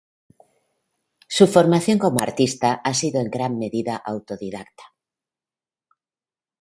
Su 1.27 1.45
formación 1.45 1.99
como 1.99 2.21
artista 2.23 2.73
ha 2.83 2.91
sido 2.95 3.21
en 3.21 3.29
gran 3.29 3.59
medida 3.59 3.95
autodidacta. 3.97 4.95